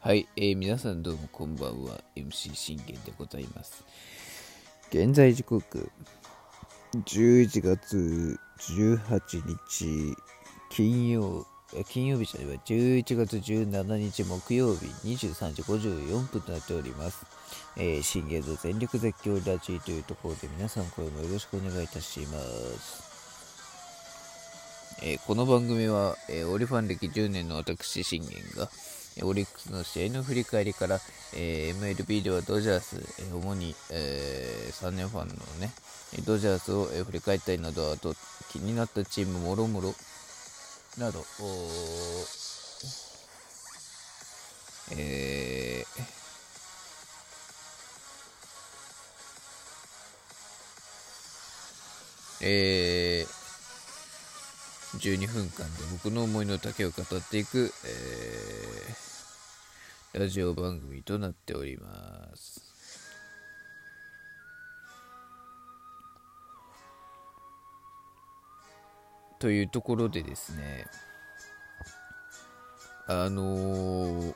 [0.00, 3.84] はい、えー、皆さんどうもこんばんは MC 信玄でございます
[4.90, 5.90] 現在時刻
[6.94, 10.16] 11月18日
[10.70, 11.46] 金曜
[11.90, 17.26] 金曜日じゃない11月17日木曜日23時54分となっております。
[17.76, 23.03] えー、信玄の全力絶叫ラジーというところで皆さん声もよろしくお願いいたします。
[25.02, 28.70] えー、この番組は、えー、オリファン歴10年の私信玄が、
[29.22, 31.00] オリックスの試合の振り返りから、
[31.36, 35.72] えー、MLB ではドジャース、えー、主に、えー、3年ファンのね、
[36.24, 38.14] ドジャースを、えー、振り返ったりなど、あと
[38.50, 39.94] 気になったチームもろもろ
[40.98, 41.24] など、
[44.92, 46.14] えー、
[52.46, 53.33] えー、
[54.98, 57.72] 12分間で僕の思いの丈を語っていく、
[60.12, 62.62] えー、ラジオ番組となっております。
[69.38, 70.86] というところでですね、
[73.06, 74.34] あのー、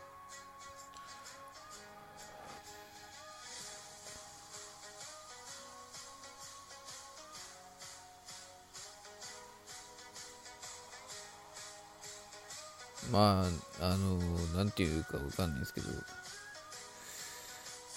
[13.10, 13.46] ま
[13.80, 14.18] あ、あの、
[14.56, 15.88] なんていうかわかんないですけど、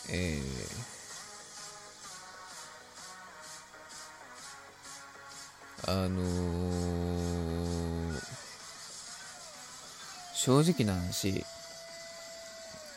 [0.09, 6.23] えー、あのー、
[10.33, 11.43] 正直な話、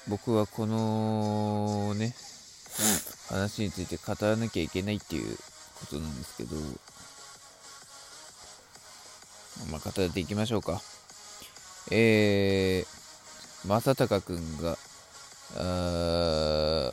[0.06, 2.14] 僕はこのね、
[3.28, 5.36] 話について語らなきゃいけないっていう
[5.80, 6.54] ことなんですけど、
[9.70, 10.82] まあ、語っていきましょうか。
[11.90, 14.78] えー、正隆くんが、
[15.56, 16.92] あ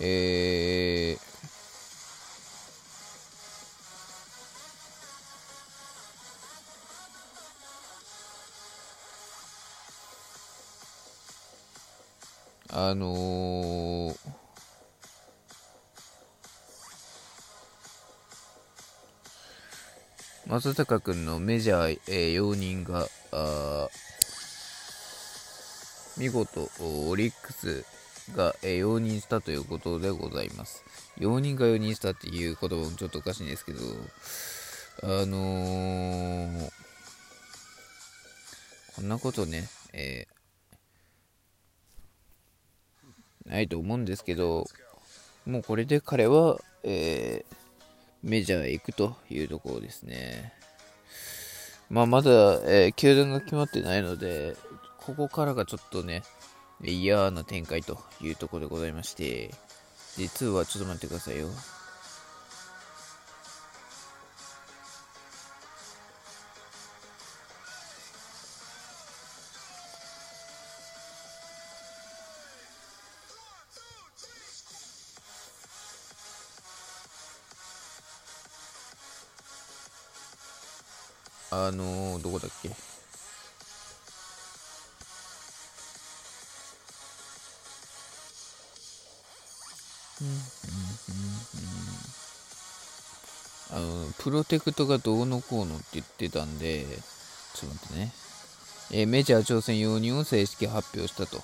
[0.00, 13.85] えー、あのー
[20.48, 23.08] 正隆君のメジャー、えー、容認が、
[26.16, 27.84] 見事、オリックス
[28.36, 30.84] が、えー、容認したということでございます。
[31.18, 33.80] 容認が容認したっていう言葉もちょっとおかしいんですけど、
[35.02, 36.70] あのー、
[38.94, 44.64] こんなことね、えー、ないと思うんですけど、
[45.44, 47.56] もうこれで彼は、えー、
[48.26, 50.52] メジャーへ行くというところですね。
[51.88, 52.30] まあ、まだ、
[52.64, 54.56] えー、球団が決まってないので、
[54.98, 56.22] ここからがちょっとね、
[56.82, 59.54] 嫌な展開というところでございまして、
[60.16, 61.48] 実はちょっと待ってくださいよ。
[81.50, 82.70] あのー、どこだっけ？
[93.70, 96.58] あの、プロテクトがどうのこうのって言ってたん。
[96.58, 96.84] で、
[97.54, 98.12] ちょっと待ってね。
[98.92, 101.42] えー、メジャー挑戦容認を正式発表したと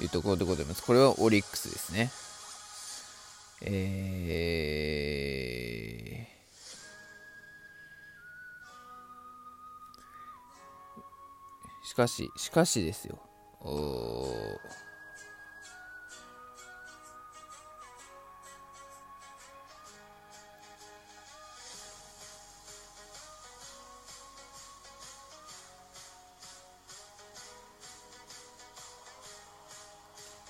[0.00, 0.82] いうところでございます。
[0.84, 2.10] これはオリックスですね。
[3.62, 4.77] えー、
[11.98, 13.18] かし、しかしですよ。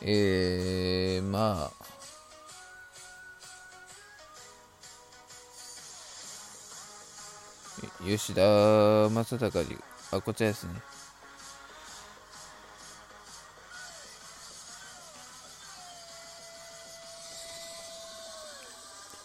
[0.02, 1.88] えー、まあ、
[8.04, 8.40] 吉田
[9.08, 9.76] 正尚に、
[10.12, 10.74] あ、こちらですね。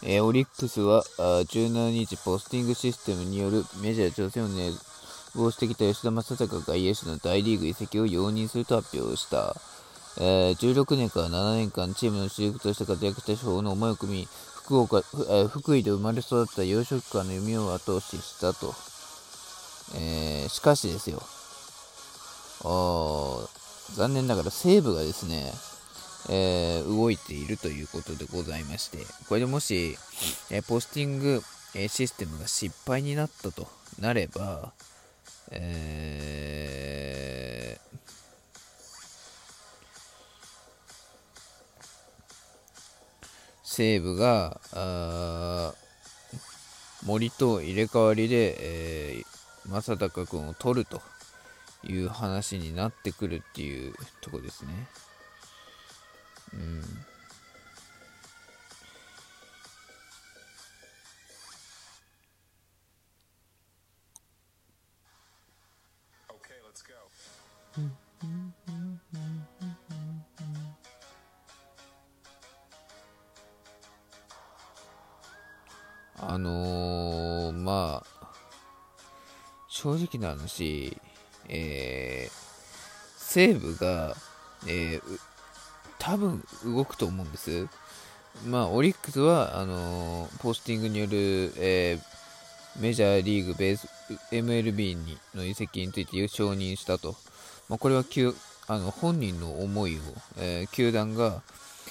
[0.06, 4.78] えー、オリックスはあ17日ポスティングシステムによるメジャー挑戦を熱
[5.36, 9.56] 望してきた吉田正尚がイエスの大リーグ移籍を容認すると発表した。
[10.20, 14.28] えー、16年から7年間チームの主力として活躍した主砲の思いを組み、
[14.64, 15.02] 福岡
[15.50, 18.74] 福井で生まれ育った洋食家の夢を後押ししたと、
[20.00, 21.22] えー、しかしですよ
[23.94, 25.52] 残念ながら西武がですね、
[26.30, 29.98] えー、動いているということでございましてこれでもし、
[30.52, 31.42] えー、ポスティング、
[31.76, 33.68] えシステムが失敗になったと
[34.00, 34.74] なれば、
[35.52, 36.74] えー
[43.76, 44.60] 西武が
[47.08, 51.02] 森と入れ替わりで、えー、正隆君を取ると
[51.84, 54.74] いう話になってくるっていうとこですね。
[56.54, 57.04] うん。
[76.26, 78.34] あのー、まあ、
[79.68, 80.98] 正直な話、
[81.50, 82.32] えー、
[83.18, 84.16] 西武が、
[84.66, 85.20] えー、
[86.04, 87.68] 多分動くと思うんです。
[88.46, 93.88] まあ、オリックスは、あのー、ポスティングによる、えー、メジャーリーグベース
[94.32, 97.16] MLB にの移籍について承認したと。
[97.70, 98.04] まあ、これは
[98.68, 100.00] あの本人の思いを、
[100.40, 101.42] えー、球団が、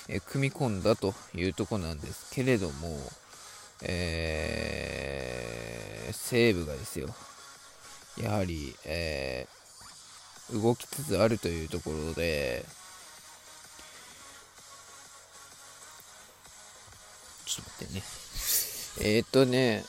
[0.08, 2.98] え組み込んだというところなんですけれども、
[3.82, 7.08] えー、西武がですよ、
[8.20, 9.46] やはり、え、
[10.52, 12.66] 動きつつあるというところで、
[17.92, 18.02] ね。
[19.00, 19.84] えー、っとね、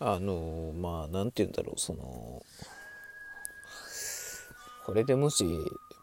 [0.00, 2.42] あのまあ、なんて言うんだろう、その、
[4.86, 5.44] これでもし、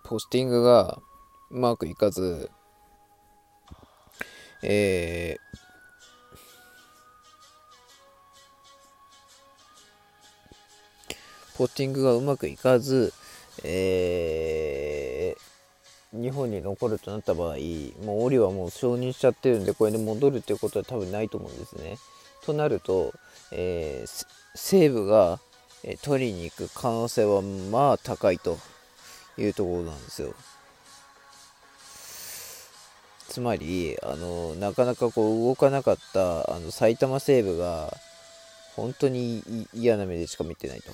[0.04, 1.00] ポスティングが、
[1.50, 2.52] うまくいかず、
[4.62, 5.46] えー、
[11.58, 13.14] ポッティングがうまくいかず、
[13.64, 14.85] えー、
[16.22, 17.56] 日本に残るとなった場合、
[18.06, 21.98] もうオリはもう承認しちゃってるんで、これで戻るっていうことは多分ないと思うんですね。
[22.46, 23.14] となると、
[23.52, 24.26] えー、
[24.56, 25.40] 西武が、
[26.02, 28.58] 取りに行く可能性はまあ高いと
[29.38, 30.34] いうところなんですよ。
[33.28, 37.94] つまりあのなかなかこう動かなかったあの埼玉西部が
[38.76, 40.92] 本当に嫌な目でしか見てないと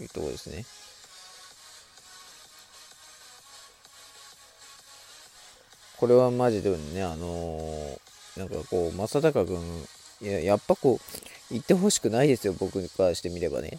[0.00, 0.64] いうところですね。
[5.98, 9.86] これはマジでね、あのー、なんかこう、正隆君、
[10.22, 11.14] いや、やっぱこう、
[11.50, 13.78] 言ってほしくないですよ、僕からしてみればね。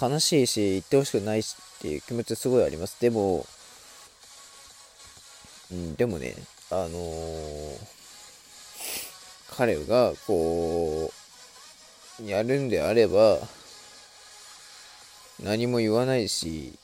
[0.00, 3.00] 悲しいし、言ってほしくないしっていう気持ちすごいあります。
[3.00, 3.46] でも、
[5.70, 6.34] うん、でもね、
[6.70, 7.78] あのー、
[9.56, 11.12] 彼がこ
[12.20, 13.38] う、やるんであれば、
[15.42, 16.74] 何も言わないし、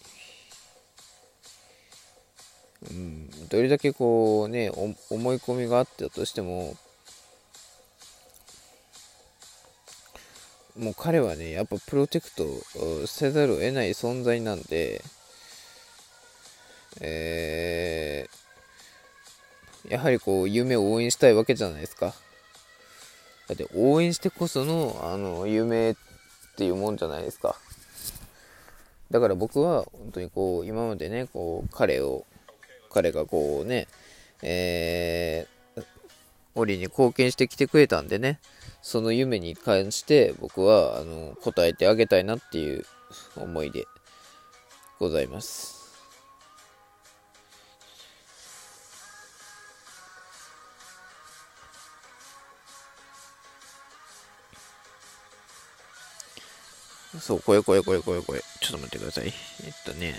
[2.86, 6.76] うん、どれだけこうね、思い込みがあったとしても、
[10.78, 12.46] もう彼はね、やっぱプロテクト
[13.06, 15.02] せざるを得ない存在なんで、
[17.00, 22.14] えー、やはりこう、夢を応援したいわけじゃないですか。
[23.48, 25.94] だって応援してこその、あの、夢っ
[26.56, 27.56] ていうもんじゃないですか。
[29.10, 32.24] だから僕は本当にこう、今までね、こう、彼を、
[32.90, 33.86] 彼がこうね、
[34.42, 35.84] えー、
[36.54, 38.40] オリに貢献してきてくれたんでね、
[38.82, 42.84] その夢に関して僕は、あの、答えてあげたいなっていう
[43.36, 43.86] 思いで
[44.98, 45.78] ございます。
[57.20, 58.40] そう、これこれこれこれこれ。
[58.60, 59.26] ちょっと待ってください。
[59.26, 60.14] えっとね、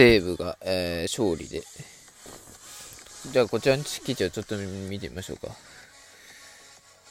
[0.00, 1.62] 西武が、えー、勝利で。
[3.32, 5.48] じゃあ、こちらの記事をちょっと見てみましょうか。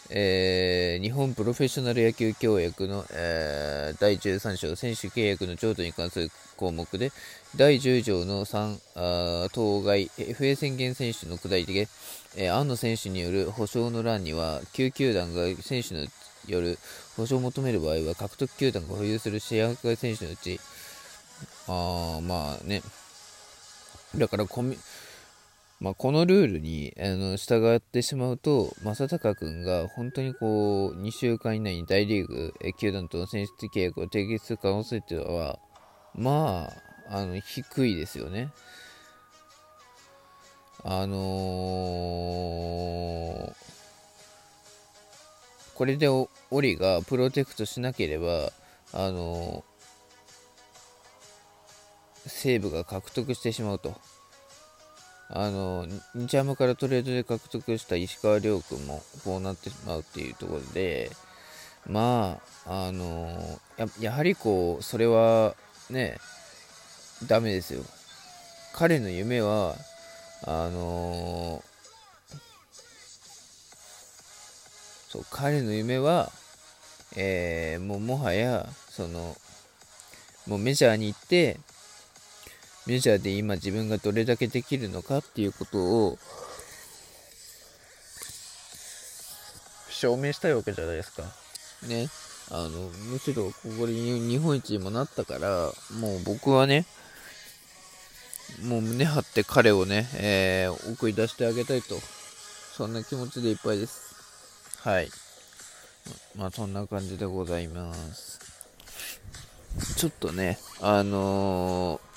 [0.09, 7.11] えー、日本プロフェッショナル野球協約の、えー、第13章選手契約の譲渡に関する項目で
[7.55, 11.87] 第10条の3あ当該 FA 宣言選手の下りで、
[12.35, 16.07] えー、安野選手による保証の欄には9球団が選手の
[16.47, 16.79] よる
[17.15, 20.59] 保証を求める場合は、獲得球団が保有するシェア外選手のうち、
[21.71, 22.81] あまあね、
[24.17, 24.75] だからコミ、
[25.79, 35.59] まあ、このルールにあの従ってしまうと、正隆君が本当にこう2週間以内に大リーグ球団との選出契約を締結する可能性というのは、
[36.15, 36.71] ま
[37.07, 38.49] あ、あの低いですよね。
[40.83, 43.53] あのー、
[45.75, 46.29] これでオ
[46.61, 48.51] リがプロテクトしなければ、
[48.91, 49.63] あの、
[52.29, 53.93] 西武が獲得してしまうと。
[55.31, 61.11] あの、日ハムからトレードで獲得した石川遼君もこうなってしまうっていうところで、
[61.87, 65.55] まあ、あのややはりこう、それは
[65.89, 66.17] ね、
[67.27, 67.83] ダメですよ。
[68.73, 69.75] 彼の夢は、
[70.45, 71.63] あの
[75.09, 76.31] そう、彼の夢は、
[77.17, 79.35] えー、もうもはや、その、
[80.47, 81.59] もうメジャーに行って、
[82.85, 86.17] メジャーで今自分がどれだけできるのかっていうことを
[89.89, 91.23] 証明したいわけじゃないですか。
[91.87, 92.07] ね。
[92.51, 96.85] あの、むしろここで日本一にもなったから、もう僕はね、
[98.63, 101.95] もう胸張って彼をね、えー、送り出してあげたいと、
[102.75, 104.15] そんな気持ちでいっぱいです。
[104.79, 105.09] はい。
[106.35, 108.39] まあ、そんな感じでございます。
[109.97, 112.08] ちょっとね、あのー、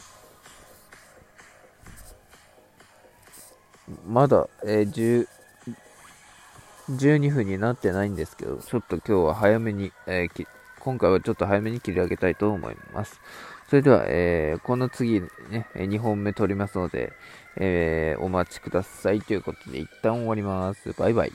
[4.13, 5.27] まだ、えー、
[6.91, 10.47] 12分になってないんですけど、ちょっと今日は早めに、えー、
[10.81, 13.19] 今回はちょっと早めに切り上げたいと思います。
[13.71, 17.15] それでは、えー、この次ね、2本目撮りますので、
[17.57, 20.93] えー、お待ちくださいということで一旦終わります。
[20.93, 21.33] バイバイ。